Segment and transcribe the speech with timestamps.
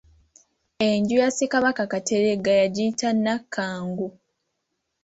[0.87, 4.07] Enju ya Ssekabaka Kateregga yagiyita Nnakangu.